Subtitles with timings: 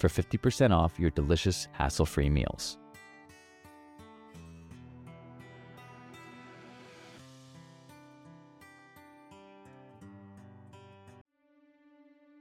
[0.00, 2.78] for 50% off your delicious hassle-free meals.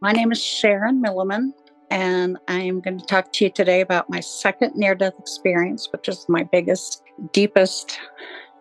[0.02, 1.52] My name is Sharon Milliman,
[1.92, 6.08] and I'm going to talk to you today about my second near death experience, which
[6.08, 8.00] is my biggest, deepest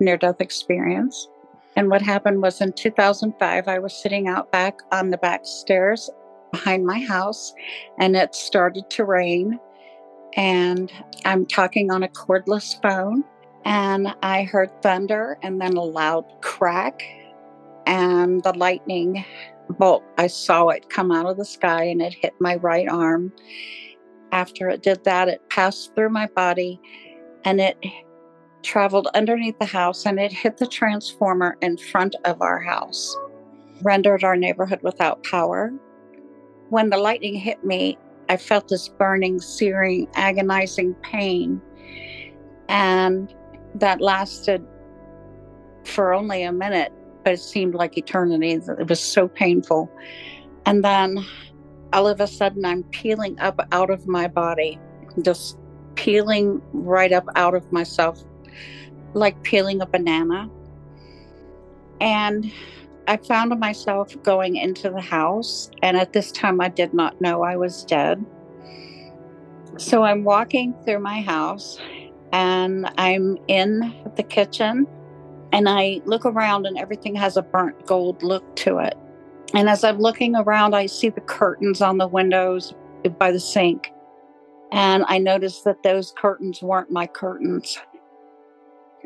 [0.01, 1.29] near death experience.
[1.77, 6.11] And what happened was in 2005, I was sitting out back on the back stairs
[6.51, 7.53] behind my house,
[7.99, 9.59] and it started to rain.
[10.35, 10.93] And
[11.25, 13.25] I'm talking on a cordless phone,
[13.65, 17.03] and I heard thunder and then a loud crack,
[17.87, 19.25] and the lightning
[19.69, 20.05] bolt.
[20.17, 23.33] I saw it come out of the sky and it hit my right arm.
[24.33, 26.81] After it did that, it passed through my body
[27.45, 27.79] and it
[28.63, 33.17] traveled underneath the house and it hit the transformer in front of our house,
[33.83, 35.73] rendered our neighborhood without power.
[36.71, 41.61] When the lightning hit me, I felt this burning, searing, agonizing pain.
[42.69, 43.35] And
[43.77, 44.67] that lasted
[45.85, 46.93] for only a minute
[47.29, 48.53] but it seemed like eternity.
[48.53, 49.91] It was so painful.
[50.65, 51.25] And then
[51.93, 54.79] all of a sudden, I'm peeling up out of my body,
[55.21, 55.59] just
[55.95, 58.25] peeling right up out of myself,
[59.13, 60.49] like peeling a banana.
[62.01, 62.51] And
[63.09, 65.71] I found myself going into the house.
[65.83, 68.25] And at this time, I did not know I was dead.
[69.79, 71.79] So I'm walking through my house
[72.33, 74.87] and I'm in the kitchen
[75.53, 78.95] and I look around and everything has a burnt gold look to it.
[79.55, 82.75] And as I'm looking around, I see the curtains on the windows
[83.19, 83.91] by the sink.
[84.71, 87.79] And I notice that those curtains weren't my curtains.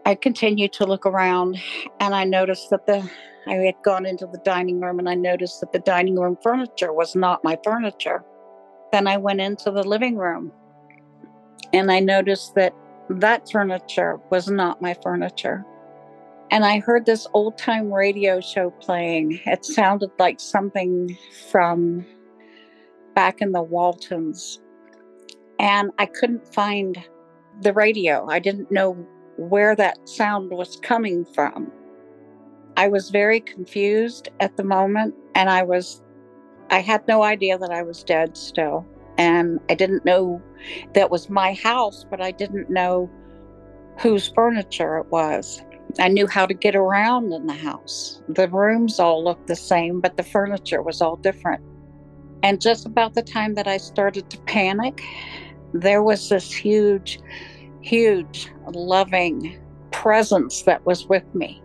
[0.04, 1.60] I continued to look around
[2.00, 3.08] and I noticed that the
[3.46, 6.92] I had gone into the dining room and I noticed that the dining room furniture
[6.92, 8.24] was not my furniture.
[8.92, 10.52] Then I went into the living room
[11.72, 12.74] and I noticed that
[13.08, 15.64] that furniture was not my furniture
[16.52, 19.40] and I heard this old time radio show playing.
[19.46, 21.16] It sounded like something
[21.50, 22.04] from
[23.14, 24.60] back in the Waltons.
[25.58, 27.02] And I couldn't find
[27.62, 28.26] the radio.
[28.28, 28.92] I didn't know
[29.38, 31.72] where that sound was coming from.
[32.76, 36.02] I was very confused at the moment and I was
[36.70, 38.86] I had no idea that I was dead still.
[39.18, 40.40] And I didn't know
[40.94, 43.10] that was my house, but I didn't know
[43.98, 45.62] whose furniture it was.
[45.98, 48.22] I knew how to get around in the house.
[48.28, 51.62] The rooms all looked the same, but the furniture was all different.
[52.42, 55.02] And just about the time that I started to panic,
[55.74, 57.20] there was this huge,
[57.82, 61.61] huge, loving presence that was with me.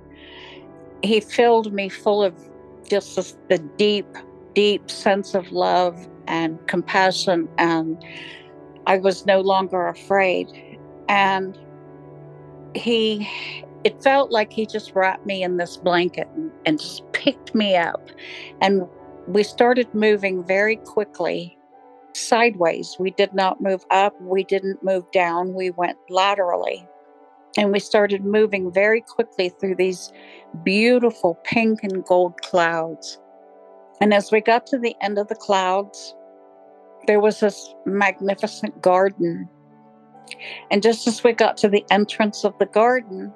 [1.04, 2.34] He filled me full of
[2.90, 4.08] just the deep,
[4.54, 7.48] deep sense of love and compassion.
[7.58, 8.04] And
[8.86, 10.48] I was no longer afraid.
[11.10, 11.58] And
[12.74, 13.28] he
[13.84, 17.76] it felt like he just wrapped me in this blanket and, and just picked me
[17.76, 18.10] up.
[18.62, 18.88] And
[19.28, 21.58] we started moving very quickly
[22.14, 22.98] sideways.
[23.00, 26.88] We did not move up, we didn't move down, we went laterally.
[27.58, 30.12] And we started moving very quickly through these
[30.64, 33.20] beautiful pink and gold clouds.
[34.00, 36.16] And as we got to the end of the clouds,
[37.08, 39.50] there was this magnificent garden.
[40.70, 43.34] And just as we got to the entrance of the garden,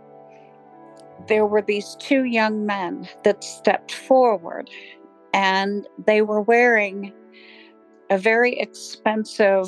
[1.28, 4.70] there were these two young men that stepped forward
[5.34, 7.14] and they were wearing
[8.10, 9.68] a very expensive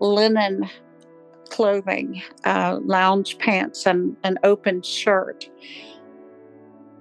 [0.00, 0.68] linen
[1.50, 5.48] clothing, uh, lounge pants, and an open shirt.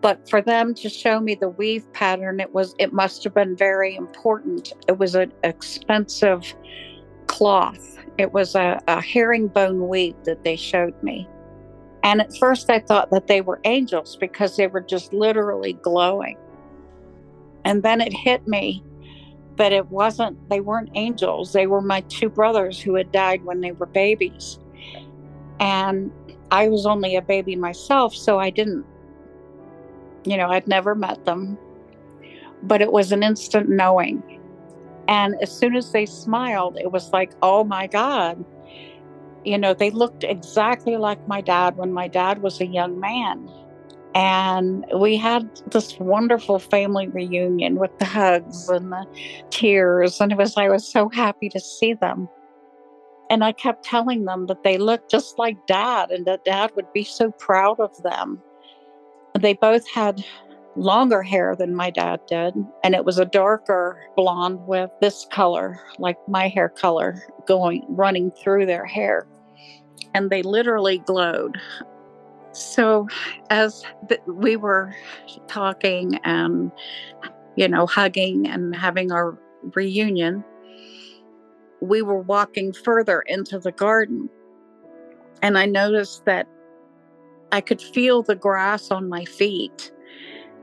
[0.01, 3.55] But for them to show me the weave pattern, it was it must have been
[3.55, 4.73] very important.
[4.87, 6.55] It was an expensive
[7.29, 11.27] cloth, It was a, a herringbone weave that they showed me.
[12.03, 16.37] And at first, I thought that they were angels because they were just literally glowing.
[17.65, 18.83] And then it hit me
[19.59, 21.51] that it wasn't, they weren't angels.
[21.51, 24.57] They were my two brothers who had died when they were babies.
[25.59, 26.11] And
[26.49, 28.85] I was only a baby myself, so I didn't,
[30.23, 31.57] you know, I'd never met them.
[32.63, 34.23] But it was an instant knowing.
[35.09, 38.45] And as soon as they smiled, it was like, oh my God,
[39.43, 43.49] you know, they looked exactly like my dad when my dad was a young man.
[44.15, 49.05] And we had this wonderful family reunion with the hugs and the
[49.51, 50.19] tears.
[50.19, 52.27] And it was, I was so happy to see them.
[53.29, 56.91] And I kept telling them that they looked just like dad and that dad would
[56.93, 58.41] be so proud of them.
[59.39, 60.25] They both had
[60.75, 62.55] longer hair than my dad did.
[62.83, 68.31] And it was a darker blonde with this color, like my hair color, going running
[68.31, 69.27] through their hair.
[70.15, 71.59] And they literally glowed.
[72.51, 73.07] So
[73.49, 73.83] as
[74.25, 74.93] we were
[75.47, 76.71] talking and,
[77.55, 79.37] you know, hugging and having our
[79.75, 80.43] reunion,
[81.81, 84.29] we were walking further into the garden.
[85.41, 86.47] And I noticed that
[87.51, 89.91] I could feel the grass on my feet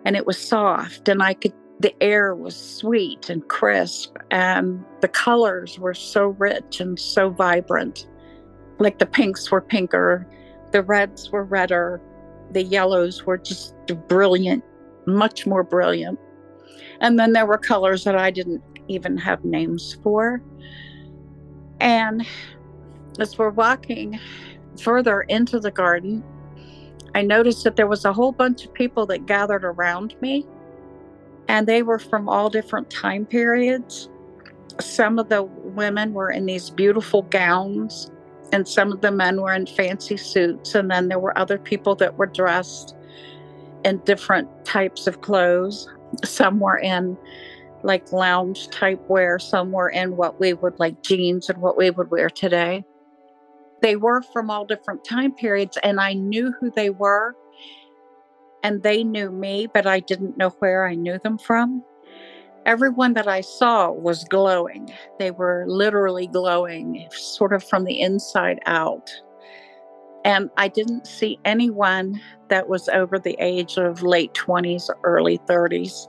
[0.05, 5.09] and it was soft and I could the air was sweet and crisp and the
[5.09, 8.09] colors were so rich and so vibrant.
[8.79, 10.27] Like the pinks were pinker,
[10.73, 12.01] the reds were redder,
[12.53, 13.75] the yellows were just
[14.09, 14.65] brilliant,
[15.07, 16.19] much more brilliant.
[17.01, 20.43] And then there were colors that I didn't even have names for.
[21.81, 22.27] And
[23.19, 24.19] as we're walking
[24.81, 26.23] further into the garden,
[27.15, 30.47] I noticed that there was a whole bunch of people that gathered around me,
[31.49, 34.09] and they were from all different time periods.
[34.81, 38.11] Some of the women were in these beautiful gowns,
[38.53, 41.95] and some of the men were in fancy suits, and then there were other people
[41.97, 42.97] that were dressed
[43.85, 45.89] in different types of clothes.
[46.25, 47.17] Some were in
[47.83, 51.91] like lounge type wear, some were in what we would like jeans and what we
[51.91, 52.85] would wear today.
[53.83, 57.37] They were from all different time periods, and I knew who they were,
[58.63, 61.85] and they knew me, but I didn't know where I knew them from.
[62.67, 64.93] Everyone that I saw was glowing.
[65.19, 69.11] They were literally glowing, sort of from the inside out.
[70.25, 76.09] And I didn't see anyone that was over the age of late 20s, early 30s.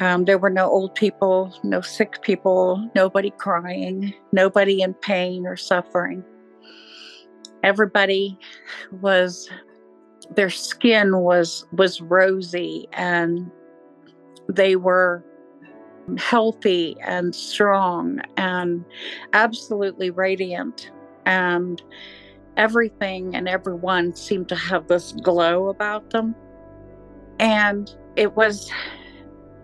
[0.00, 5.56] Um, there were no old people, no sick people, nobody crying, nobody in pain or
[5.56, 6.24] suffering
[7.64, 8.38] everybody
[9.00, 9.50] was
[10.36, 13.50] their skin was was rosy and
[14.48, 15.24] they were
[16.18, 18.84] healthy and strong and
[19.32, 20.90] absolutely radiant
[21.26, 21.82] and
[22.56, 26.34] everything and everyone seemed to have this glow about them
[27.40, 28.70] and it was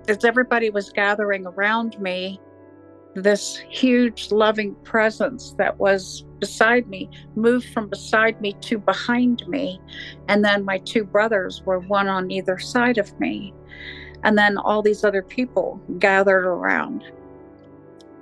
[0.09, 2.41] as everybody was gathering around me
[3.15, 9.81] this huge loving presence that was beside me moved from beside me to behind me.
[10.29, 13.53] And then my two brothers were one on either side of me.
[14.23, 17.05] And then all these other people gathered around.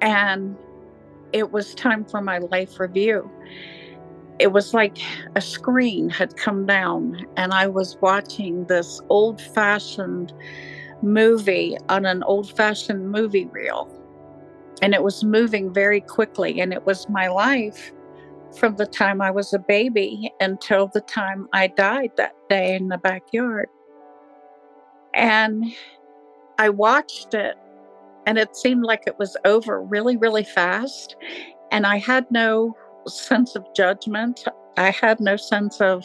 [0.00, 0.56] And
[1.32, 3.30] it was time for my life review.
[4.38, 4.98] It was like
[5.34, 10.32] a screen had come down, and I was watching this old fashioned
[11.02, 13.88] movie on an old fashioned movie reel
[14.82, 17.92] and it was moving very quickly and it was my life
[18.56, 22.88] from the time I was a baby until the time I died that day in
[22.88, 23.68] the backyard.
[25.18, 25.74] And
[26.58, 27.56] I watched it
[28.24, 31.16] and it seemed like it was over really, really fast.
[31.72, 34.44] And I had no sense of judgment.
[34.76, 36.04] I had no sense of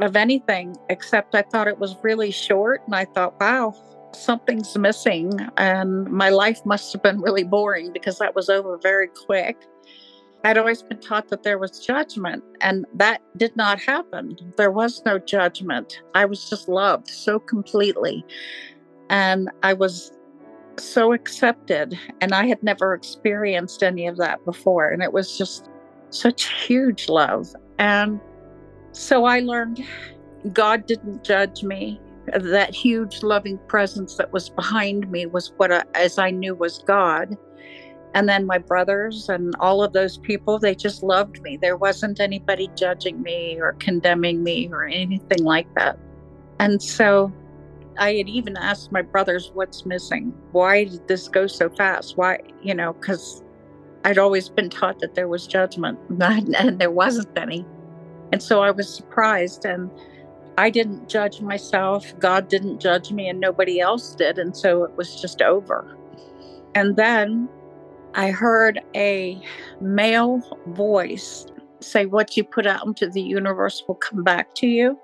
[0.00, 3.74] of anything except I thought it was really short and I thought, wow,
[4.14, 9.08] something's missing and my life must have been really boring because that was over very
[9.26, 9.56] quick.
[10.42, 14.36] I'd always been taught that there was judgment, and that did not happen.
[14.56, 16.00] There was no judgment.
[16.14, 18.24] I was just loved so completely.
[19.10, 20.12] And I was
[20.78, 24.88] so accepted, and I had never experienced any of that before.
[24.88, 25.68] And it was just
[26.08, 27.54] such huge love.
[27.78, 28.20] And
[28.92, 29.84] so I learned
[30.52, 32.00] God didn't judge me
[32.32, 36.82] that huge loving presence that was behind me was what I, as I knew was
[36.86, 37.36] God.
[38.14, 41.56] And then my brothers and all of those people, they just loved me.
[41.56, 45.98] There wasn't anybody judging me or condemning me or anything like that.
[46.58, 47.32] And so
[47.98, 50.32] I had even asked my brothers, what's missing?
[50.52, 52.16] Why did this go so fast?
[52.16, 53.42] Why, you know, because
[54.04, 57.64] I'd always been taught that there was judgment, and there wasn't any.
[58.32, 59.90] And so I was surprised, and
[60.58, 62.12] I didn't judge myself.
[62.18, 64.38] God didn't judge me, and nobody else did.
[64.38, 65.96] And so it was just over.
[66.74, 67.48] And then
[68.14, 69.40] I heard a
[69.80, 71.46] male voice
[71.80, 74.98] say, What you put out into the universe will come back to you.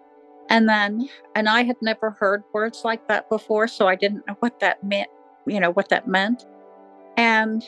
[0.48, 4.36] And then, and I had never heard words like that before, so I didn't know
[4.40, 5.08] what that meant,
[5.46, 6.46] you know, what that meant.
[7.16, 7.64] And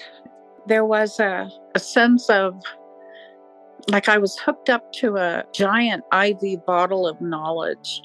[0.66, 2.62] there was a, a sense of
[3.90, 8.02] like I was hooked up to a giant IV bottle of knowledge.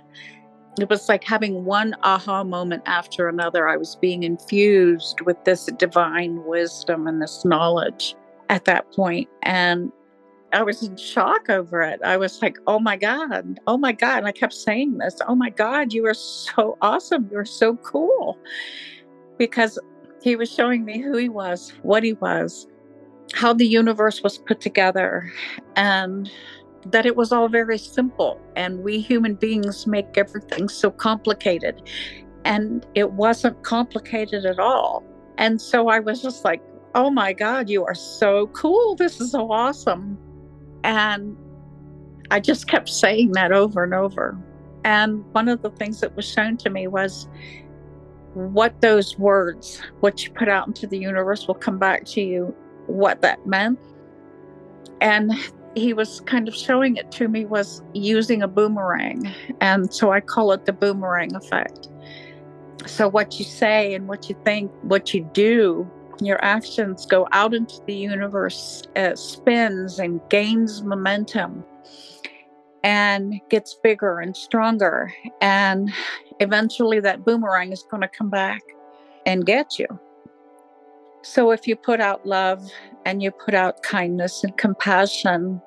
[0.80, 3.68] It was like having one aha moment after another.
[3.70, 8.16] I was being infused with this divine wisdom and this knowledge
[8.50, 9.30] at that point.
[9.44, 9.92] And
[10.52, 12.00] I was in shock over it.
[12.04, 14.20] I was like, oh my God, oh my God.
[14.20, 17.30] And I kept saying this, oh my God, you are so awesome.
[17.32, 18.38] You're so cool.
[19.38, 19.80] Because
[20.22, 22.68] he was showing me who he was, what he was,
[23.34, 25.32] how the universe was put together,
[25.76, 26.32] and
[26.88, 28.40] that it was all very simple.
[28.56, 31.82] And we human beings make everything so complicated.
[32.46, 35.04] And it wasn't complicated at all.
[35.38, 36.62] And so I was just like,
[36.96, 38.96] oh my God, you are so cool.
[38.96, 40.18] This is so awesome.
[40.84, 41.38] And
[42.30, 44.38] I just kept saying that over and over.
[44.84, 47.28] And one of the things that was shown to me was
[48.34, 52.54] what those words, what you put out into the universe, will come back to you,
[52.88, 53.80] what that meant.
[55.00, 55.32] And
[55.76, 59.34] he was kind of showing it to me was using a boomerang.
[59.62, 61.90] And so I call it the boomerang effect.
[62.86, 65.90] So, what you say and what you think, what you do
[66.22, 71.64] your actions go out into the universe, it spins and gains momentum
[72.84, 75.14] and gets bigger and stronger.
[75.42, 75.92] And
[76.40, 78.62] eventually that boomerang is going to come back
[79.26, 79.88] and get you.
[81.24, 82.62] So if you put out love
[83.06, 85.62] and you put out kindness and compassion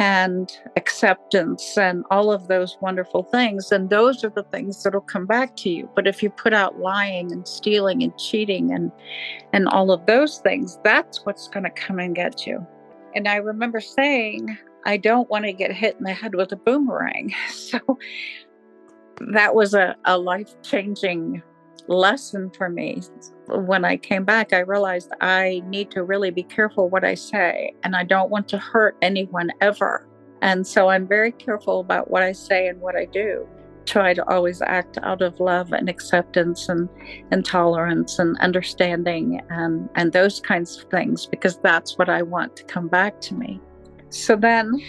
[0.00, 3.70] and acceptance and all of those wonderful things.
[3.70, 5.90] And those are the things that'll come back to you.
[5.94, 8.90] But if you put out lying and stealing and cheating and
[9.52, 12.66] and all of those things, that's what's going to come and get you.
[13.14, 16.56] And I remember saying, I don't want to get hit in the head with a
[16.56, 17.34] boomerang.
[17.50, 17.78] So
[19.32, 21.42] that was a, a life changing
[21.88, 23.00] lesson for me.
[23.48, 27.74] When I came back, I realized I need to really be careful what I say,
[27.82, 30.06] and I don't want to hurt anyone ever.
[30.42, 33.46] And so I'm very careful about what I say and what I do.
[33.86, 36.88] Try to always act out of love and acceptance and,
[37.30, 42.56] and tolerance and understanding and, and those kinds of things because that's what I want
[42.56, 43.60] to come back to me.
[44.10, 44.80] So then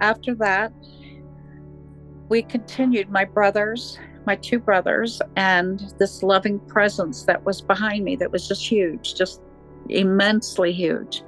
[0.00, 0.72] after that,
[2.28, 3.10] we continued.
[3.10, 3.98] My brothers
[4.30, 9.16] my two brothers and this loving presence that was behind me that was just huge,
[9.16, 9.42] just
[9.88, 11.24] immensely huge.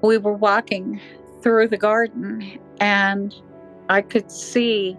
[0.00, 0.98] We were walking
[1.42, 3.34] through the garden and
[3.90, 4.96] I could see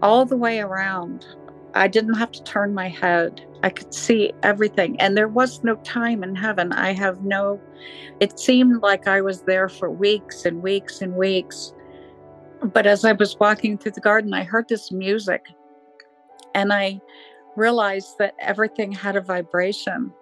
[0.00, 1.26] all the way around.
[1.74, 3.46] I didn't have to turn my head.
[3.62, 4.98] I could see everything.
[5.02, 6.72] And there was no time in heaven.
[6.72, 7.60] I have no,
[8.20, 11.74] it seemed like I was there for weeks and weeks and weeks.
[12.62, 15.44] But as I was walking through the garden, I heard this music
[16.54, 17.00] and I
[17.56, 20.12] realized that everything had a vibration.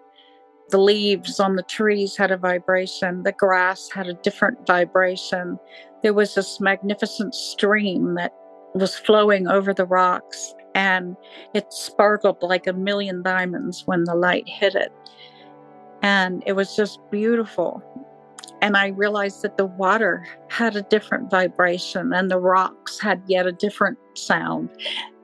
[0.70, 5.58] The leaves on the trees had a vibration, the grass had a different vibration.
[6.02, 8.32] There was this magnificent stream that
[8.74, 11.16] was flowing over the rocks, and
[11.54, 14.92] it sparkled like a million diamonds when the light hit it.
[16.02, 17.82] And it was just beautiful.
[18.62, 23.46] And I realized that the water had a different vibration, and the rocks had yet
[23.46, 24.70] a different sound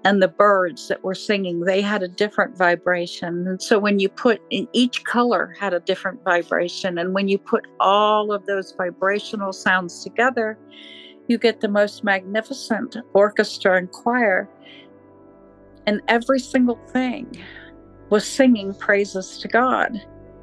[0.08, 3.46] and the birds that were singing they had a different vibration.
[3.46, 6.96] And so when you put in each color had a different vibration.
[6.96, 10.58] And when you put all of those vibrational sounds together
[11.28, 14.48] you get the most magnificent orchestra and choir.
[15.86, 17.30] And every single thing
[18.08, 20.00] was singing praises to god.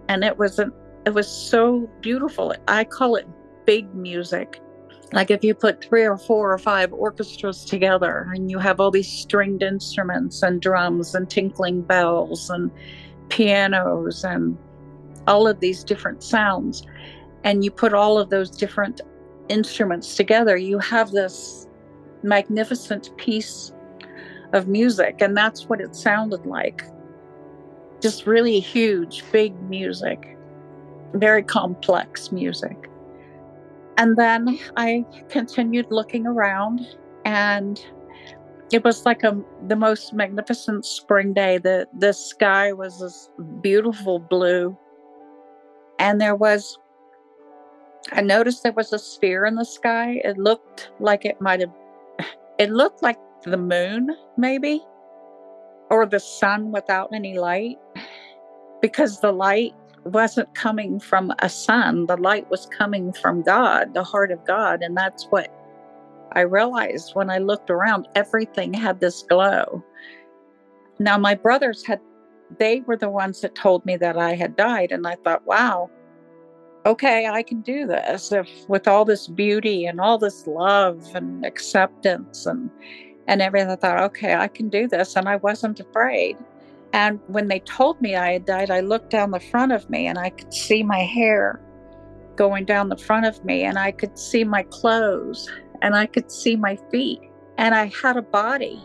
[0.10, 0.72] And it was an
[1.08, 2.54] it was so beautiful.
[2.68, 3.28] I call it
[3.66, 4.62] big music
[5.14, 8.92] like if you put three or four or five orchestras together and you have all
[8.92, 12.72] these stringed instruments and drums and tinkling bells and
[13.30, 14.58] pianos and
[15.28, 16.84] all of these different sounds
[17.44, 19.02] and you put all of those different
[19.50, 21.68] instruments together you have this
[22.24, 23.72] magnificent piece
[24.54, 26.84] of music and that's what it sounded like.
[28.02, 30.38] Just really huge big music.
[31.14, 32.90] Very complex music
[33.98, 36.82] and then I continued looking around,
[37.26, 37.84] and
[38.72, 41.58] it was like a the most magnificent spring day.
[41.58, 43.30] The the sky was this
[43.62, 44.78] beautiful blue,
[46.00, 46.78] and there was
[48.12, 50.22] I noticed there was a sphere in the sky.
[50.24, 51.74] It looked like it might have,
[52.60, 54.84] it looked like the moon, maybe,
[55.90, 57.78] or the sun without any light,
[58.82, 59.74] because the light
[60.06, 62.06] wasn't coming from a sun.
[62.06, 64.82] The light was coming from God, the heart of God.
[64.82, 65.52] And that's what
[66.34, 69.84] I realized when I looked around, everything had this glow.
[71.00, 72.00] Now, my brothers had,
[72.60, 74.92] they were the ones that told me that I had died.
[74.92, 75.90] And I thought, wow,
[76.86, 81.46] okay, I can do this if with all this beauty and all this love and
[81.46, 82.70] acceptance and
[83.28, 83.72] and everything.
[83.72, 85.16] I thought, okay, I can do this.
[85.16, 86.38] And I wasn't afraid.
[86.96, 90.08] And when they told me I had died, I looked down the front of me
[90.08, 91.60] and I could see my hair
[92.38, 96.32] going down the front of me and I could see my clothes and I could
[96.32, 97.20] see my feet.
[97.58, 98.82] And I had a body,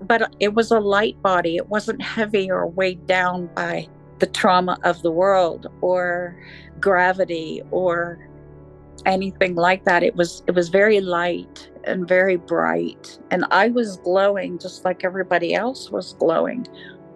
[0.00, 1.56] but it was a light body.
[1.56, 3.88] It wasn't heavy or weighed down by
[4.18, 6.34] the trauma of the world or
[6.80, 8.26] gravity or
[9.04, 10.02] anything like that.
[10.02, 13.18] It was it was very light and very bright.
[13.30, 16.66] And I was glowing just like everybody else was glowing.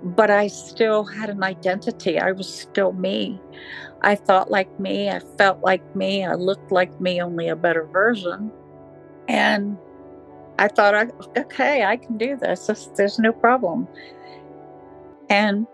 [0.03, 2.19] But I still had an identity.
[2.19, 3.41] I was still me.
[4.03, 5.11] I thought like me.
[5.11, 6.25] I felt like me.
[6.25, 8.53] I looked like me, only a better version.
[9.29, 9.79] And
[10.59, 12.71] I thought, okay, I can do this.
[12.97, 13.88] There's no problem.
[15.29, 15.67] And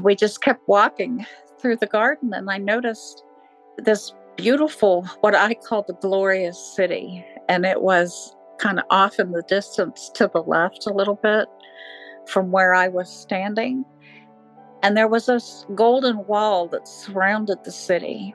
[0.00, 1.26] we just kept walking
[1.60, 3.24] through the garden, and I noticed
[3.78, 7.24] this beautiful, what I call the glorious city.
[7.48, 11.48] And it was kind of off in the distance to the left a little bit
[12.28, 13.84] from where I was standing.
[14.82, 15.40] And there was a
[15.74, 18.34] golden wall that surrounded the city.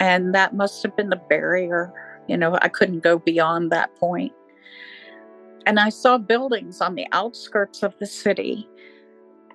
[0.00, 1.92] And that must have been the barrier
[2.26, 4.32] you know, I couldn't go beyond that point.
[5.64, 8.68] And I saw buildings on the outskirts of the city,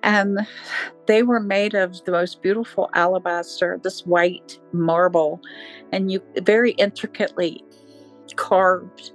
[0.02, 0.46] and
[1.06, 5.40] they were made of the most beautiful alabaster, this white marble,
[5.90, 7.64] and you very intricately
[8.36, 9.12] carved.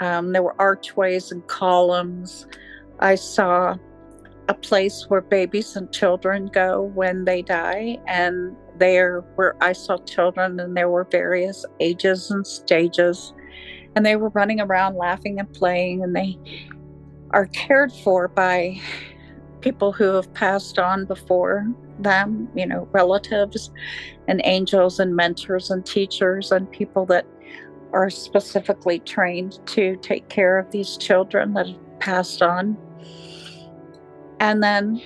[0.00, 2.46] Um, there were archways and columns.
[3.02, 3.76] I saw
[4.48, 9.96] a place where babies and children go when they die, and there where I saw
[9.98, 13.34] children, and there were various ages and stages,
[13.96, 16.38] and they were running around laughing and playing, and they
[17.32, 18.80] are cared for by
[19.62, 21.66] people who have passed on before
[21.98, 23.72] them, you know, relatives
[24.28, 27.26] and angels and mentors and teachers and people that
[27.92, 32.76] are specifically trained to take care of these children that have passed on.
[34.42, 35.00] And then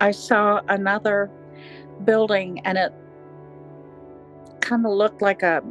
[0.00, 1.30] I saw another
[2.04, 2.94] building and it
[4.60, 5.62] kind of looked like a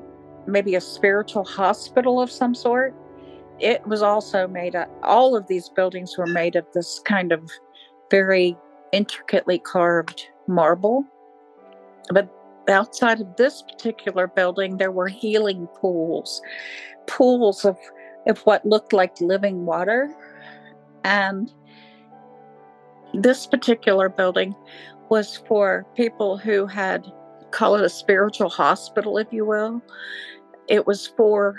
[0.46, 2.94] maybe a spiritual hospital of some sort.
[3.60, 7.50] It was also made of all of these buildings were made of this kind of
[8.12, 8.56] very
[8.92, 11.04] intricately carved marble.
[12.12, 12.30] But
[12.70, 16.44] outside of this particular building, there were healing pools,
[17.08, 17.76] pools of,
[18.28, 20.14] of what looked like living water.
[21.04, 21.52] And
[23.13, 24.56] this particular building
[25.10, 27.06] was for people who had,
[27.52, 29.82] call it a spiritual hospital, if you will.
[30.67, 31.56] It was for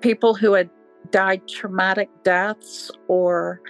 [0.00, 0.70] people who had
[1.10, 3.60] died traumatic deaths or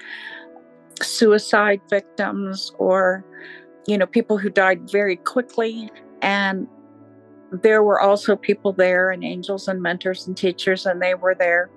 [1.03, 3.25] suicide victims or
[3.87, 5.91] you know people who died very quickly
[6.23, 6.67] and
[7.53, 11.71] there were also people there and angels and mentors and teachers and they were there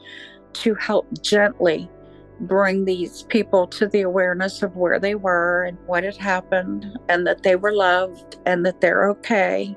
[0.54, 1.90] to help gently
[2.42, 7.28] bring these people to the awareness of where they were and what had happened and
[7.28, 9.76] that they were loved and that they're okay.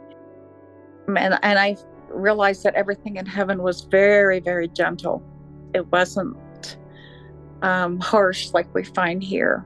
[1.09, 1.77] And, and I
[2.09, 5.22] realized that everything in heaven was very, very gentle.
[5.75, 6.37] It wasn't
[7.62, 9.64] um, harsh like we find here.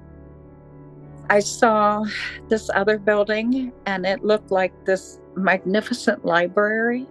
[1.28, 2.04] I saw
[2.48, 7.06] this other building and it looked like this magnificent library.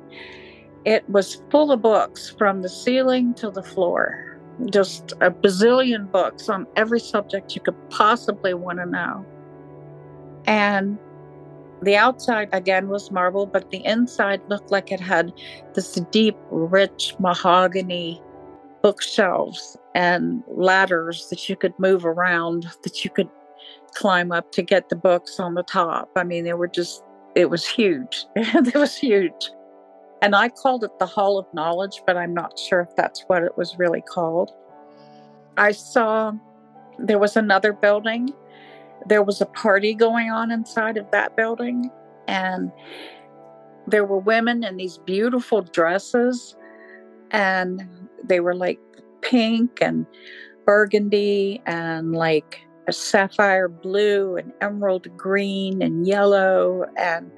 [0.86, 4.35] It was full of books from the ceiling to the floor
[4.72, 9.26] just a bazillion books on every subject you could possibly want to know.
[10.46, 10.98] And
[11.82, 15.34] the outside again was marble, but the inside looked like it had
[15.74, 18.22] this deep, rich mahogany
[18.82, 23.30] bookshelves and ladders that you could move around, that you could
[23.94, 26.10] climb up to get the books on the top.
[26.16, 27.04] I mean, they were just,
[27.36, 28.26] it was huge.
[28.36, 29.52] it was huge.
[30.26, 33.44] And I called it the Hall of Knowledge, but I'm not sure if that's what
[33.44, 34.50] it was really called.
[35.56, 36.32] I saw
[36.98, 38.34] there was another building.
[39.06, 41.92] There was a party going on inside of that building,
[42.28, 42.72] and
[43.86, 46.56] there were women in these beautiful dresses,
[47.30, 47.88] and
[48.24, 48.80] they were like
[49.22, 50.08] pink and
[50.66, 57.32] burgundy and like sapphire blue and emerald green and yellow and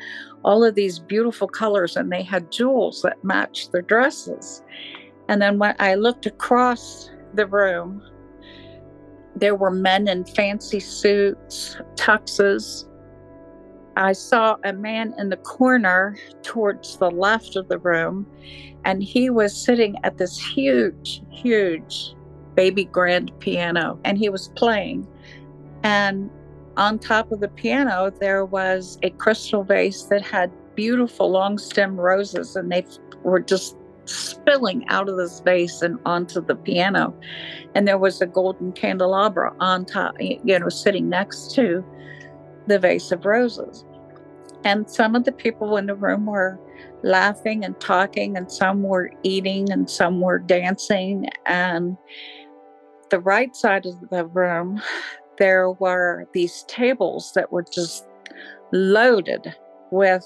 [0.43, 1.95] all of these beautiful colors.
[1.95, 4.63] And they had jewels that matched their dresses.
[5.29, 8.01] And then when I looked across the room,
[9.35, 12.85] there were men in fancy suits, tuxes.
[13.95, 18.27] I saw a man in the corner towards the left of the room,
[18.85, 22.15] and he was sitting at this huge, huge
[22.57, 25.07] baby grand piano, and he was playing.
[25.83, 26.29] And
[26.75, 31.97] on top of the piano, there was a crystal vase that had beautiful long stem
[31.97, 32.83] roses, and they
[33.23, 37.13] were just spilling out of this vase and onto the piano.
[37.75, 41.85] And there was a golden candelabra on top, you know, sitting next to
[42.67, 43.85] the vase of roses.
[44.63, 46.59] And some of the people in the room were
[47.03, 51.27] laughing and talking, and some were eating, and some were dancing.
[51.45, 51.97] And
[53.09, 54.81] the right side of the room,
[55.37, 58.07] there were these tables that were just
[58.71, 59.55] loaded
[59.91, 60.25] with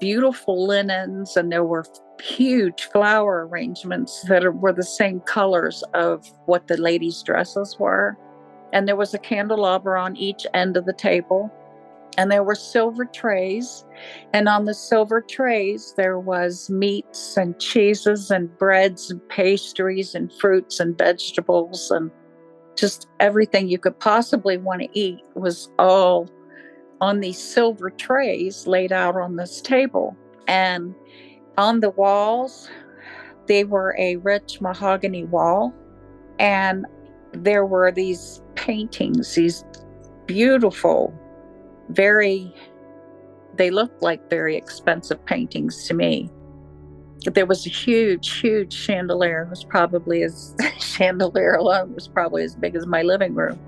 [0.00, 1.84] beautiful linens, and there were
[2.20, 8.16] huge flower arrangements that were the same colors of what the ladies' dresses were.
[8.72, 11.50] And there was a candelabra on each end of the table.
[12.18, 13.84] And there were silver trays.
[14.32, 20.32] And on the silver trays, there was meats and cheeses and breads and pastries and
[20.32, 22.10] fruits and vegetables and
[22.76, 26.28] just everything you could possibly want to eat was all
[27.00, 30.16] on these silver trays laid out on this table.
[30.46, 30.94] And
[31.58, 32.70] on the walls,
[33.46, 35.74] they were a rich mahogany wall.
[36.38, 36.86] And
[37.32, 39.64] there were these paintings, these
[40.26, 41.14] beautiful,
[41.90, 42.54] very,
[43.56, 46.30] they looked like very expensive paintings to me.
[47.32, 49.42] There was a huge, huge chandelier.
[49.42, 53.58] It was probably as chandelier alone was probably as big as my living room.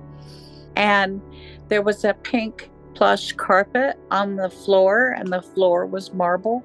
[0.76, 1.20] And
[1.68, 6.64] there was a pink plush carpet on the floor, and the floor was marble.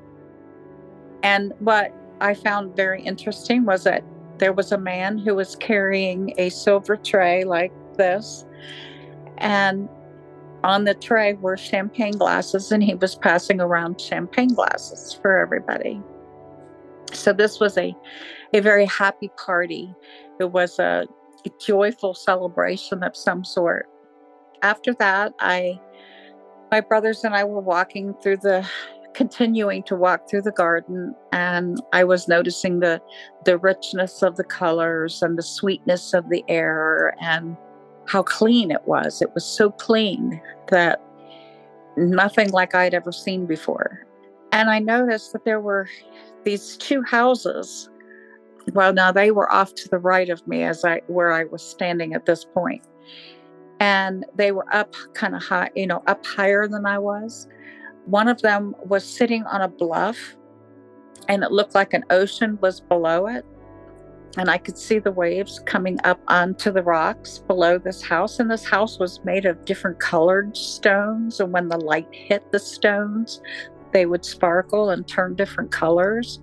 [1.24, 4.04] And what I found very interesting was that
[4.38, 8.46] there was a man who was carrying a silver tray like this.
[9.38, 9.88] And
[10.64, 16.02] on the tray were champagne glasses, and he was passing around champagne glasses for everybody.
[17.12, 17.96] So this was a,
[18.54, 19.94] a very happy party.
[20.40, 21.06] It was a
[21.60, 23.88] joyful celebration of some sort.
[24.62, 25.80] After that, I
[26.72, 28.68] my brothers and I were walking through the
[29.14, 33.00] continuing to walk through the garden and I was noticing the
[33.46, 37.56] the richness of the colors and the sweetness of the air and
[38.08, 39.22] how clean it was.
[39.22, 41.02] It was so clean that
[41.98, 44.06] nothing like I'd ever seen before.
[44.52, 45.88] And I noticed that there were
[46.44, 47.90] these two houses.
[48.74, 51.62] Well, now they were off to the right of me as I where I was
[51.62, 52.84] standing at this point.
[53.80, 57.48] and they were up kind of high, you know, up higher than I was.
[58.06, 60.38] One of them was sitting on a bluff,
[61.28, 63.46] and it looked like an ocean was below it.
[64.38, 68.40] And I could see the waves coming up onto the rocks below this house.
[68.40, 71.40] And this house was made of different colored stones.
[71.40, 73.42] And when the light hit the stones,
[73.92, 76.42] they would sparkle and turn different colors.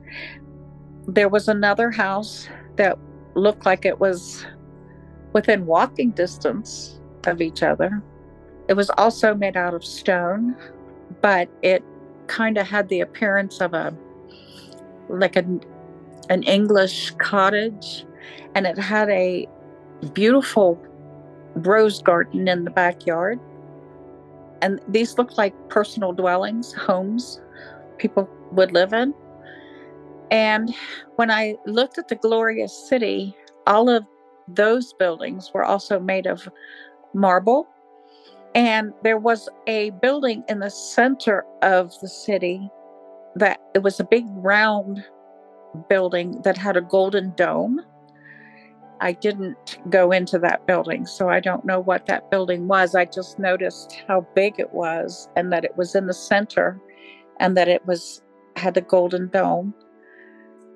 [1.08, 2.96] There was another house that
[3.34, 4.46] looked like it was
[5.32, 8.02] within walking distance of each other.
[8.68, 10.54] It was also made out of stone,
[11.20, 11.82] but it
[12.28, 13.92] kind of had the appearance of a
[15.08, 15.60] like an
[16.30, 18.06] an English cottage,
[18.54, 19.46] and it had a
[20.14, 20.80] beautiful
[21.56, 23.38] rose garden in the backyard.
[24.62, 27.40] And these looked like personal dwellings, homes
[27.98, 29.12] people would live in.
[30.30, 30.74] And
[31.16, 34.04] when I looked at the glorious city, all of
[34.48, 36.48] those buildings were also made of
[37.12, 37.68] marble.
[38.54, 42.70] And there was a building in the center of the city
[43.34, 45.04] that it was a big round
[45.88, 47.80] building that had a golden dome.
[49.00, 52.94] I didn't go into that building, so I don't know what that building was.
[52.94, 56.78] I just noticed how big it was and that it was in the center
[57.38, 58.22] and that it was
[58.56, 59.74] had a golden dome.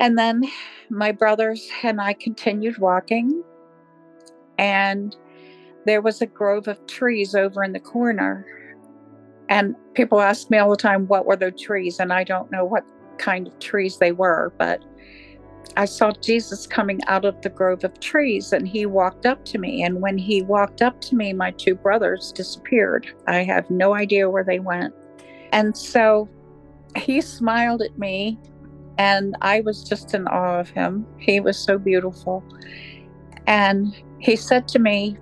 [0.01, 0.45] And then
[0.91, 3.43] my brothers and I continued walking
[4.59, 5.15] and
[5.87, 8.47] there was a grove of trees over in the corner.
[9.49, 12.01] And people ask me all the time, what were those trees?
[12.01, 12.85] And I don't know what
[13.19, 14.83] kind of trees they were, but
[15.77, 19.59] I saw Jesus coming out of the grove of trees and he walked up to
[19.59, 19.83] me.
[19.83, 23.13] And when he walked up to me, my two brothers disappeared.
[23.27, 24.95] I have no idea where they went.
[25.53, 26.29] And so
[26.97, 28.39] he smiled at me
[28.99, 31.07] and I was just in awe of him.
[31.19, 32.45] He was so beautiful.
[33.47, 35.17] And he said to me,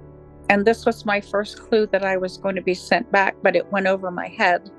[0.51, 3.57] And this was my first clue that I was going to be sent back, but
[3.57, 4.71] it went over my head.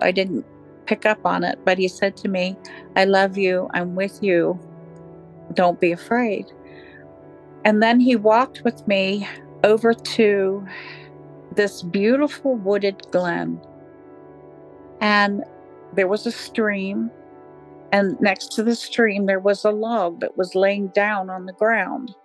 [0.00, 0.46] I didn't
[0.90, 2.56] pick up on it, but he said to me,
[2.96, 3.68] I love you.
[3.72, 4.58] I'm with you.
[5.54, 6.46] Don't be afraid.
[7.64, 9.28] And then he walked with me
[9.62, 10.66] over to
[11.54, 13.60] this beautiful wooded glen.
[15.00, 15.44] And
[15.94, 17.08] there was a stream.
[17.92, 21.52] And next to the stream, there was a log that was laying down on the
[21.52, 22.16] ground.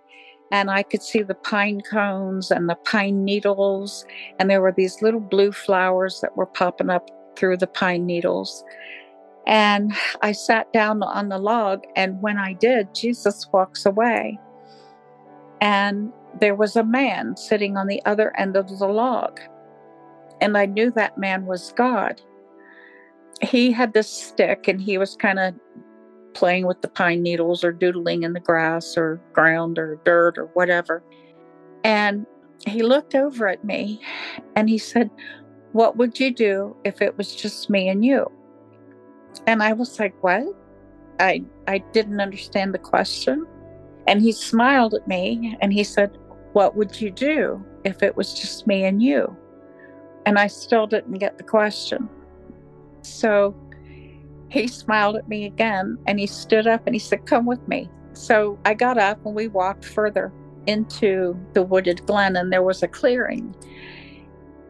[0.50, 4.04] And I could see the pine cones and the pine needles.
[4.40, 8.64] And there were these little blue flowers that were popping up through the pine needles.
[9.46, 11.84] And I sat down on the log.
[11.94, 14.38] And when I did, Jesus walks away.
[15.60, 19.40] And there was a man sitting on the other end of the log.
[20.40, 22.20] And I knew that man was God.
[23.40, 25.54] He had this stick and he was kind of
[26.34, 30.46] playing with the pine needles or doodling in the grass or ground or dirt or
[30.54, 31.02] whatever.
[31.84, 32.26] And
[32.66, 34.00] he looked over at me
[34.54, 35.10] and he said,
[35.76, 38.32] What would you do if it was just me and you?
[39.46, 40.46] And I was like, What?
[41.20, 43.46] I I didn't understand the question.
[44.06, 46.16] And he smiled at me and he said,
[46.54, 49.36] What would you do if it was just me and you?
[50.24, 52.08] And I still didn't get the question.
[53.02, 53.54] So
[54.48, 57.90] he smiled at me again and he stood up and he said, Come with me.
[58.14, 60.32] So I got up and we walked further
[60.66, 63.54] into the wooded glen and there was a clearing.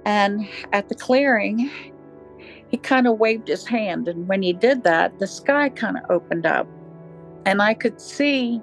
[0.06, 1.68] And at the clearing,
[2.68, 4.06] he kind of waved his hand.
[4.06, 6.68] And when he did that, the sky kind of opened up.
[7.44, 8.62] And I could see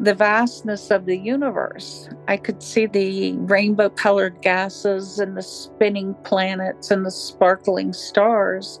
[0.00, 2.10] the vastness of the universe.
[2.28, 8.80] I could see the rainbow colored gases and the spinning planets and the sparkling stars,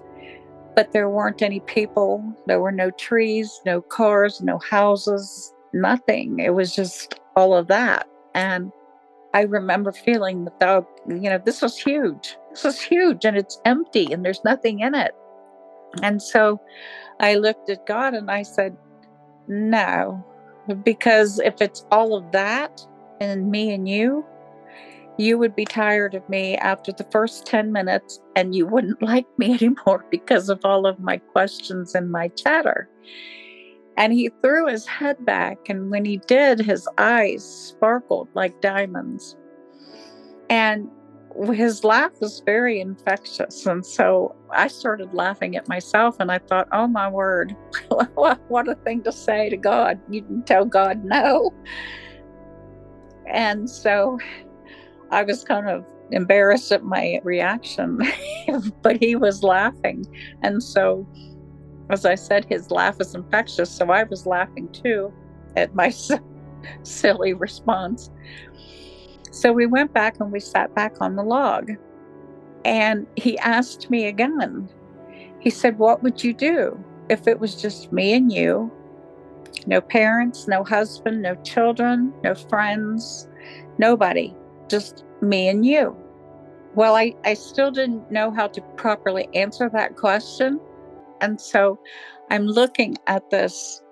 [0.76, 2.22] but there weren't any people.
[2.46, 6.38] There were no trees, no cars, no houses, nothing.
[6.40, 8.06] It was just all of that.
[8.34, 8.70] And
[9.34, 12.36] I remember feeling that, you know, this was huge.
[12.50, 15.12] This was huge and it's empty and there's nothing in it.
[16.02, 16.60] And so
[17.20, 18.76] I looked at God and I said,
[19.46, 20.24] no,
[20.84, 22.86] because if it's all of that
[23.20, 24.24] and me and you,
[25.18, 29.26] you would be tired of me after the first 10 minutes and you wouldn't like
[29.36, 32.88] me anymore because of all of my questions and my chatter.
[33.98, 39.36] And he threw his head back, and when he did, his eyes sparkled like diamonds.
[40.48, 40.88] And
[41.52, 43.66] his laugh was very infectious.
[43.66, 47.54] And so I started laughing at myself and I thought, oh my word,
[48.14, 50.00] what a thing to say to God.
[50.08, 51.52] You can tell God no.
[53.26, 54.18] And so
[55.10, 58.00] I was kind of embarrassed at my reaction,
[58.82, 60.04] but he was laughing.
[60.42, 61.06] And so,
[61.90, 63.70] as I said, his laugh is infectious.
[63.70, 65.12] So I was laughing too
[65.56, 65.92] at my
[66.82, 68.10] silly response.
[69.30, 71.72] So we went back and we sat back on the log.
[72.64, 74.68] And he asked me again.
[75.40, 78.70] He said, What would you do if it was just me and you?
[79.66, 83.28] No parents, no husband, no children, no friends,
[83.78, 84.34] nobody,
[84.68, 85.96] just me and you.
[86.74, 90.60] Well, I, I still didn't know how to properly answer that question.
[91.20, 91.78] And so
[92.30, 93.82] I'm looking at this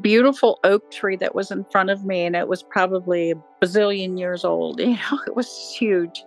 [0.00, 4.18] beautiful oak tree that was in front of me, and it was probably a bazillion
[4.18, 4.80] years old.
[4.84, 6.24] You know, it was huge.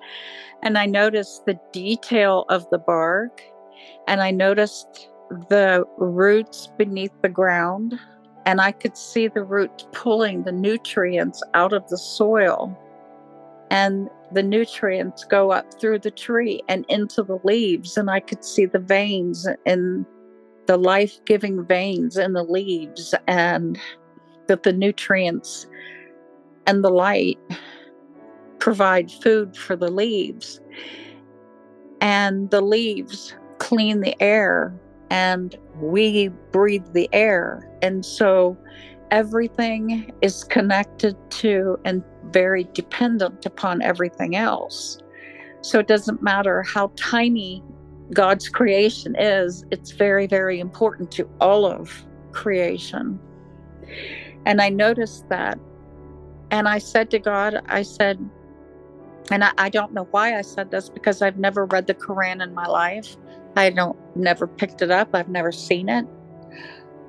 [0.63, 3.41] And I noticed the detail of the bark,
[4.07, 5.09] and I noticed
[5.49, 7.99] the roots beneath the ground,
[8.45, 12.75] and I could see the roots pulling the nutrients out of the soil.
[13.69, 18.43] And the nutrients go up through the tree and into the leaves, and I could
[18.43, 20.05] see the veins and
[20.65, 23.79] the life giving veins in the leaves and
[24.47, 25.65] that the nutrients
[26.65, 27.39] and the light
[28.59, 30.59] provide food for the leaves.
[32.01, 34.77] And the leaves clean the air
[35.09, 37.67] and we breathe the air.
[37.81, 38.57] And so
[39.11, 44.99] everything is connected to and very dependent upon everything else.
[45.61, 47.63] So it doesn't matter how tiny
[48.13, 53.19] God's creation is, it's very, very important to all of creation.
[54.45, 55.59] And I noticed that.
[56.51, 58.17] And I said to God, I said,
[59.29, 62.41] and I, I, don't know why I said this because I've never read the Quran
[62.41, 63.17] in my life.
[63.57, 65.09] I don't never picked it up.
[65.13, 66.05] I've never seen it.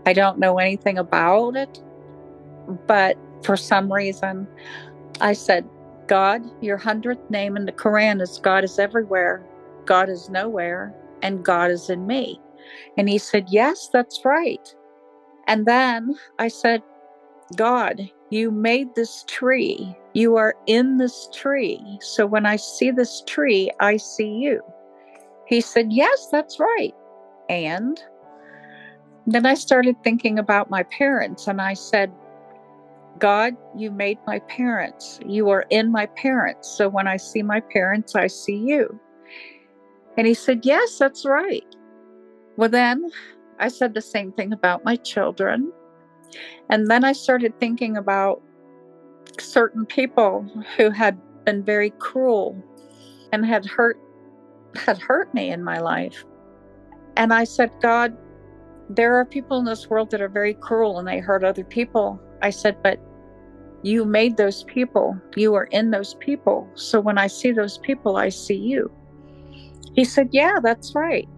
[0.04, 1.80] I don't know anything about it.
[2.86, 4.46] But for some reason,
[5.20, 5.68] I said,
[6.06, 9.44] God, your hundredth name in the Quran is God is everywhere.
[9.84, 12.40] God is nowhere and God is in me.
[12.96, 14.74] And he said, Yes, that's right.
[15.46, 16.82] And then I said,
[17.56, 19.94] God, You made this tree.
[20.14, 21.98] You are in this tree.
[22.00, 24.60] So when I see this tree, I see you.
[25.46, 26.94] He said, Yes, that's right.
[27.48, 28.00] And
[29.26, 32.10] then I started thinking about my parents and I said,
[33.18, 35.18] God, you made my parents.
[35.26, 36.68] You are in my parents.
[36.68, 38.98] So when I see my parents, I see you.
[40.16, 41.64] And he said, Yes, that's right.
[42.56, 43.10] Well, then
[43.58, 45.72] I said the same thing about my children.
[46.70, 48.42] And then I started thinking about
[49.38, 52.62] certain people who had been very cruel
[53.32, 53.98] and had hurt
[54.76, 56.24] had hurt me in my life.
[57.16, 58.16] And I said, God,
[58.90, 62.20] there are people in this world that are very cruel and they hurt other people.
[62.42, 63.00] I said, but
[63.82, 65.16] you made those people.
[65.36, 66.68] You are in those people.
[66.74, 68.90] So when I see those people, I see you.
[69.94, 71.28] He said, Yeah, that's right.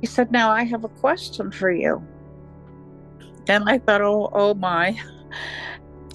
[0.00, 2.06] He said, Now I have a question for you.
[3.48, 4.98] And I thought, Oh, oh my.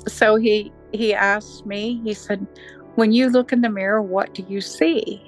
[0.07, 2.47] So he he asked me, he said,
[2.95, 5.21] When you look in the mirror, what do you see?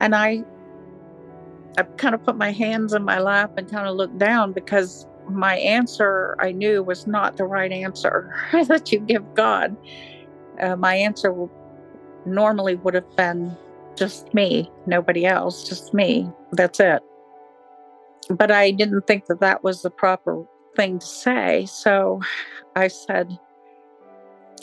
[0.00, 0.44] And I
[1.76, 5.06] I kind of put my hands in my lap and kind of looked down because
[5.30, 9.76] my answer I knew was not the right answer that you give God.
[10.60, 11.32] Uh, my answer
[12.26, 13.56] normally would have been
[13.96, 16.28] just me, nobody else, just me.
[16.52, 17.02] That's it.
[18.30, 20.44] But I didn't think that that was the proper
[20.76, 21.66] thing to say.
[21.66, 22.20] So
[22.76, 23.36] I said,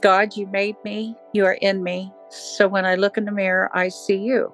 [0.01, 2.12] God, you made me, you are in me.
[2.30, 4.51] So when I look in the mirror, I see you.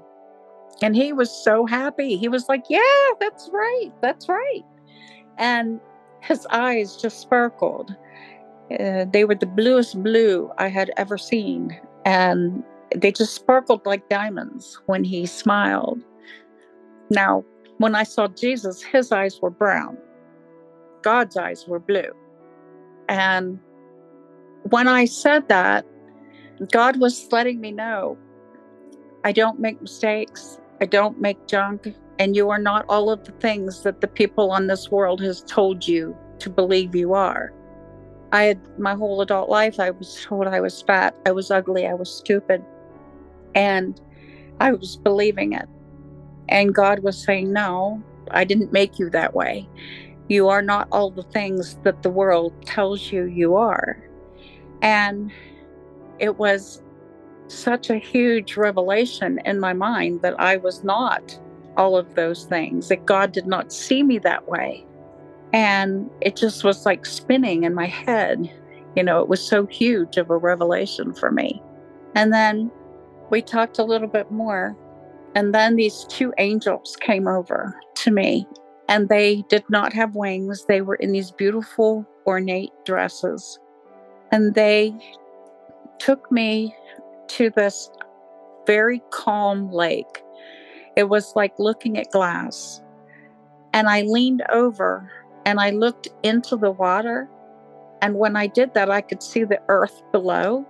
[0.82, 2.18] And he was so happy.
[2.18, 2.80] He was like, Yeah,
[3.20, 3.92] that's right.
[4.02, 4.64] That's right.
[5.38, 5.80] And
[6.22, 7.96] his eyes just sparkled.
[8.80, 11.78] Uh, they were the bluest blue I had ever seen.
[12.06, 12.64] And
[12.96, 16.02] they just sparkled like diamonds when he smiled.
[17.10, 17.44] Now,
[17.78, 19.98] when I saw Jesus, his eyes were brown,
[21.02, 22.12] God's eyes were blue.
[23.10, 23.60] And
[24.70, 25.86] when I said that,
[26.72, 28.18] God was letting me know
[29.24, 30.60] I don't make mistakes.
[30.80, 31.88] I don't make junk,
[32.22, 35.42] and you are not all of the things that the people on this world has
[35.48, 37.52] told you to believe you are.
[38.32, 41.88] I had my whole adult life, I was told I was fat, I was ugly,
[41.88, 42.64] I was stupid,
[43.56, 44.00] and
[44.60, 45.68] I was believing it.
[46.48, 49.68] And God was saying, No, I didn't make you that way.
[50.28, 53.98] You are not all the things that the world tells you you are.
[54.84, 55.32] And
[56.20, 56.84] it was
[57.48, 61.40] such a huge revelation in my mind that I was not
[61.82, 64.86] all of those things, that God did not see me that way.
[65.52, 68.54] And it just was like spinning in my head.
[68.96, 71.60] You know, it was so huge of a revelation for me.
[72.14, 72.72] And then
[73.32, 74.78] we talked a little bit more.
[75.34, 78.46] And then these two angels came over to me,
[78.90, 80.66] and they did not have wings.
[80.68, 83.58] They were in these beautiful, ornate dresses.
[84.32, 84.94] And they
[86.00, 86.76] took me
[87.30, 87.90] to this
[88.68, 90.22] very calm lake.
[90.96, 92.82] It was like looking at glass.
[93.74, 95.10] And I leaned over
[95.46, 97.30] and I looked into the water.
[98.02, 100.66] And when I did that, I could see the earth below.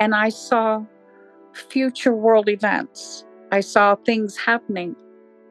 [0.00, 0.84] And I saw
[1.52, 3.24] future world events.
[3.52, 4.96] I saw things happening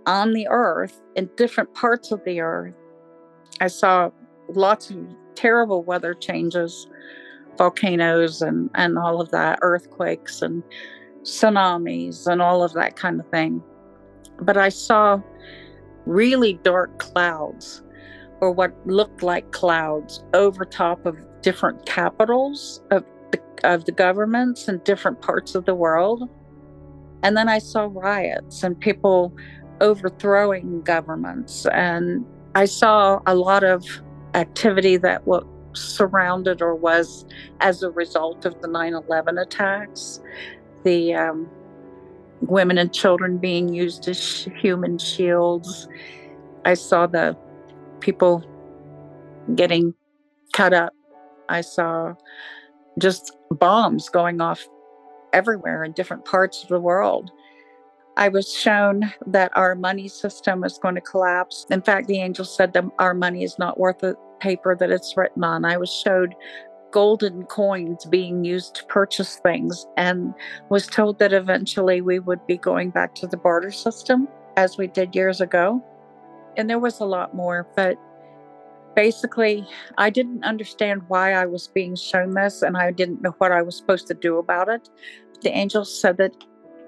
[0.05, 2.73] on the earth in different parts of the earth.
[3.61, 4.11] I saw
[4.49, 4.97] lots of
[5.35, 6.87] terrible weather changes
[7.59, 10.63] volcanoes and, and all of that, earthquakes and
[11.23, 13.61] tsunamis and all of that kind of thing.
[14.41, 15.21] But I saw
[16.05, 17.83] really dark clouds
[18.41, 24.67] or what looked like clouds over top of different capitals of the, of the governments
[24.67, 26.29] in different parts of the world.
[27.23, 29.35] And then I saw riots and people
[29.81, 31.65] overthrowing governments.
[31.67, 32.25] And
[32.55, 33.85] I saw a lot of
[34.33, 37.25] activity that what surrounded or was
[37.59, 40.21] as a result of the 9 11 attacks.
[40.83, 41.49] The um,
[42.41, 45.87] women and children being used as sh- human shields.
[46.65, 47.37] I saw the
[47.99, 48.43] people
[49.55, 49.93] getting
[50.53, 50.93] cut up.
[51.47, 52.13] I saw
[52.97, 54.67] just bombs going off
[55.33, 57.31] everywhere in different parts of the world.
[58.17, 61.65] I was shown that our money system is going to collapse.
[61.69, 65.15] In fact, the angel said that our money is not worth the paper that it's
[65.15, 65.63] written on.
[65.63, 66.35] I was showed
[66.91, 70.33] golden coins being used to purchase things and
[70.69, 74.27] was told that eventually we would be going back to the barter system
[74.57, 75.83] as we did years ago.
[76.57, 77.97] And there was a lot more, but
[78.95, 79.65] basically,
[79.97, 83.61] I didn't understand why I was being shown this and I didn't know what I
[83.61, 84.89] was supposed to do about it.
[85.41, 86.33] The angel said that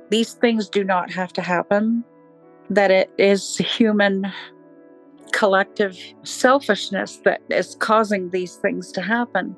[0.10, 2.04] these things do not have to happen,
[2.70, 4.32] that it is human
[5.32, 9.56] collective selfishness that is causing these things to happen.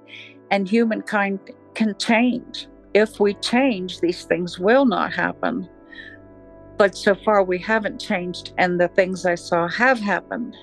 [0.51, 1.39] And humankind
[1.73, 2.67] can change.
[2.93, 5.67] If we change, these things will not happen.
[6.77, 10.55] But so far, we haven't changed, and the things I saw have happened.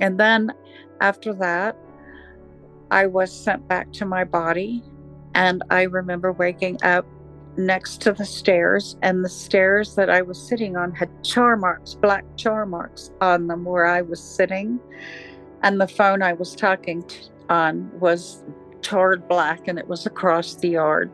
[0.00, 0.52] And then
[1.00, 1.76] after that,
[2.90, 4.82] I was sent back to my body.
[5.34, 7.06] And I remember waking up
[7.56, 11.94] next to the stairs, and the stairs that I was sitting on had char marks,
[11.94, 14.78] black char marks on them where I was sitting.
[15.62, 17.04] And the phone I was talking
[17.48, 18.42] on was
[18.82, 21.10] charred black and it was across the yard.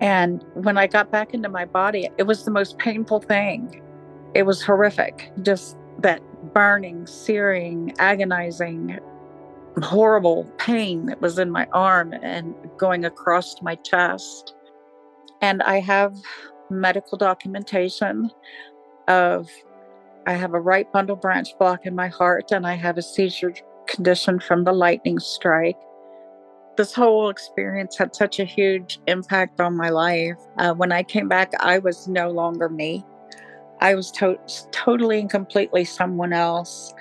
[0.00, 3.82] And when I got back into my body, it was the most painful thing.
[4.34, 5.30] It was horrific.
[5.42, 6.22] Just that
[6.54, 8.98] burning, searing, agonizing,
[9.82, 14.54] horrible pain that was in my arm and going across my chest.
[15.42, 16.16] And I have
[16.70, 18.30] medical documentation
[19.08, 19.50] of
[20.26, 23.54] I have a right bundle branch block in my heart and I have a seizure
[23.86, 25.78] condition from the lightning strike.
[26.76, 30.36] This whole experience had such a huge impact on my life.
[30.58, 33.04] Uh, when I came back, I was no longer me.
[33.80, 34.38] I was to-
[34.70, 36.94] totally and completely someone else.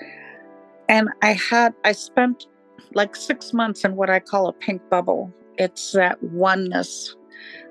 [0.88, 2.48] And I had, I spent
[2.94, 5.32] like six months in what I call a pink bubble.
[5.58, 7.16] It's that oneness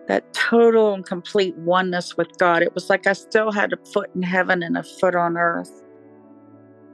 [0.08, 2.62] that total and complete oneness with God.
[2.62, 5.84] It was like I still had a foot in heaven and a foot on earth.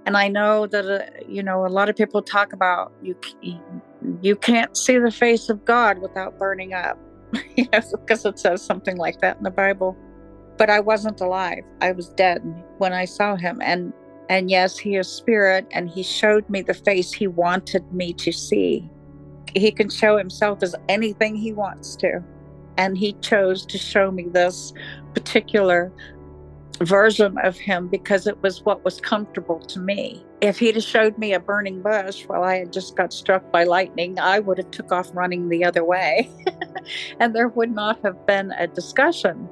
[0.05, 3.17] And I know that uh, you know a lot of people talk about you
[4.23, 6.99] you can't see the face of God without burning up.
[7.57, 9.97] because it says something like that in the Bible.
[10.57, 11.65] But I wasn't alive.
[11.81, 12.43] I was dead
[12.79, 13.93] when I saw him and
[14.31, 18.33] and yes, he is spirit and he showed me the face he wanted me to
[18.33, 18.89] see.
[19.55, 22.23] He can show himself as anything he wants to
[22.79, 24.73] and he chose to show me this
[25.15, 25.93] particular
[26.81, 30.25] version of him because it was what was comfortable to me.
[30.41, 33.65] If he'd have showed me a burning bush while I had just got struck by
[33.65, 36.31] lightning, I would have took off running the other way.
[37.21, 39.49] and there would not have been a discussion.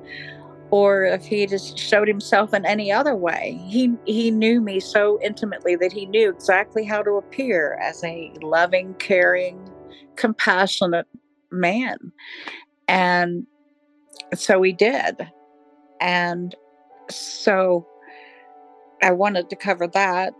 [0.70, 3.60] Or if he just showed himself in any other way.
[3.68, 8.32] He he knew me so intimately that he knew exactly how to appear as a
[8.40, 9.68] loving, caring,
[10.16, 11.06] compassionate
[11.50, 12.12] man.
[12.88, 13.46] And
[14.34, 15.28] so he did.
[16.00, 16.56] And
[17.14, 17.86] so
[19.02, 20.34] I wanted to cover that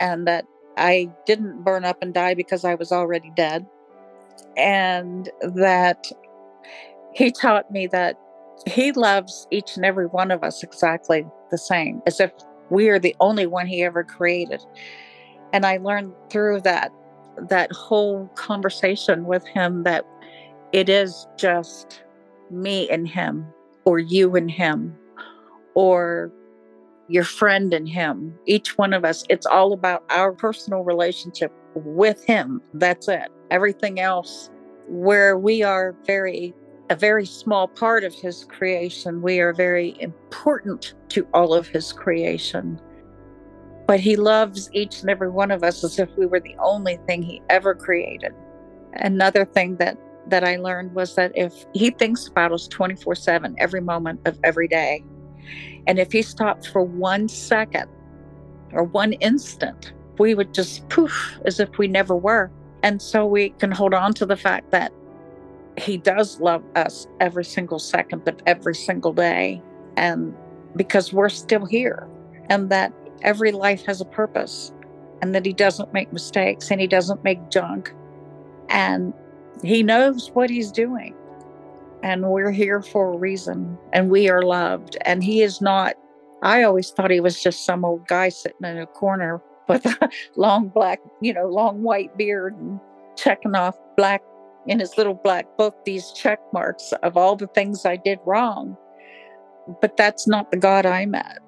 [0.00, 0.46] and that
[0.76, 3.66] I didn't burn up and die because I was already dead.
[4.56, 6.06] And that
[7.12, 8.18] he taught me that
[8.66, 12.32] he loves each and every one of us exactly the same, as if
[12.70, 14.62] we are the only one he ever created.
[15.52, 16.92] And I learned through that
[17.48, 20.04] that whole conversation with him that
[20.72, 22.04] it is just
[22.50, 23.46] me and him,
[23.84, 24.96] or you and him,
[25.74, 26.32] or
[27.08, 28.34] your friend and him.
[28.46, 32.60] Each one of us, it's all about our personal relationship with him.
[32.72, 33.28] That's it.
[33.50, 34.50] Everything else,
[34.88, 36.54] where we are very,
[36.90, 41.92] a very small part of his creation, we are very important to all of his
[41.92, 42.80] creation.
[43.86, 46.98] But he loves each and every one of us as if we were the only
[47.06, 48.32] thing he ever created.
[48.94, 53.54] Another thing that that I learned was that if he thinks about us 24 7
[53.58, 55.04] every moment of every day,
[55.86, 57.88] and if he stopped for one second
[58.72, 62.50] or one instant, we would just poof as if we never were.
[62.82, 64.92] And so we can hold on to the fact that
[65.76, 69.62] he does love us every single second of every single day.
[69.96, 70.34] And
[70.76, 72.06] because we're still here,
[72.50, 72.92] and that
[73.22, 74.72] every life has a purpose,
[75.22, 77.94] and that he doesn't make mistakes and he doesn't make junk.
[78.68, 79.14] And
[79.62, 81.14] he knows what he's doing.
[82.04, 83.78] And we're here for a reason.
[83.94, 84.98] And we are loved.
[85.06, 85.94] And he is not,
[86.42, 90.10] I always thought he was just some old guy sitting in a corner with a
[90.36, 92.78] long black, you know, long white beard and
[93.16, 94.22] checking off black
[94.66, 98.76] in his little black book these check marks of all the things I did wrong.
[99.80, 101.38] But that's not the God I met.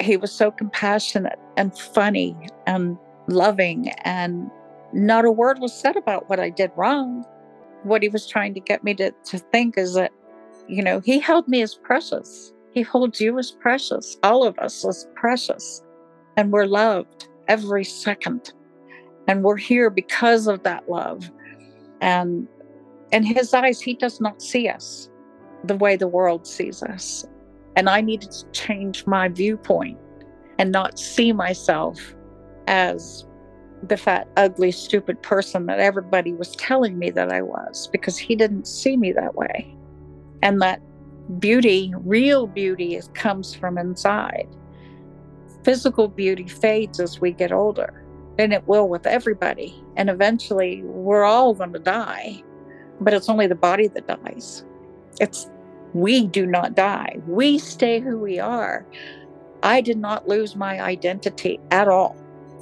[0.00, 2.36] He was so compassionate and funny
[2.68, 2.96] and
[3.26, 4.48] loving, and
[4.92, 7.24] not a word was said about what I did wrong
[7.88, 10.12] what he was trying to get me to, to think is that,
[10.68, 12.52] you know, he held me as precious.
[12.72, 15.82] He holds you as precious, all of us as precious.
[16.36, 18.52] And we're loved every second.
[19.28, 21.30] And we're here because of that love.
[22.00, 22.46] And
[23.12, 25.08] in his eyes, he does not see us
[25.64, 27.24] the way the world sees us.
[27.76, 29.98] And I needed to change my viewpoint
[30.58, 32.14] and not see myself
[32.66, 33.26] as
[33.82, 38.36] the fat, ugly, stupid person that everybody was telling me that I was because he
[38.36, 39.76] didn't see me that way.
[40.42, 40.80] And that
[41.40, 44.48] beauty, real beauty, is, comes from inside.
[45.64, 48.04] Physical beauty fades as we get older,
[48.38, 49.84] and it will with everybody.
[49.96, 52.42] And eventually, we're all going to die.
[53.00, 54.64] but it's only the body that dies.
[55.20, 55.50] It's
[55.94, 57.18] we do not die.
[57.26, 58.86] We stay who we are.
[59.62, 62.16] I did not lose my identity at all.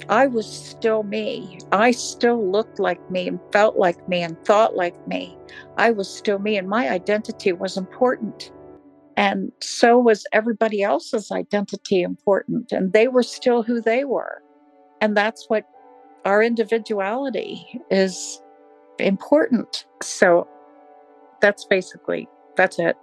[0.09, 1.59] I was still me.
[1.71, 5.37] I still looked like me and felt like me and thought like me.
[5.77, 8.51] I was still me, and my identity was important.
[9.17, 12.71] And so was everybody else's identity important.
[12.71, 14.41] And they were still who they were.
[15.01, 15.65] And that's what
[16.25, 18.41] our individuality is
[18.99, 19.85] important.
[20.01, 20.47] So
[21.41, 22.27] that's basically
[22.57, 22.97] that's it.